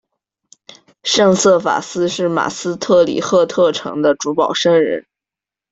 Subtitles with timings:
[1.03, 5.05] 圣瑟法斯是马斯特里赫特城的主保圣人。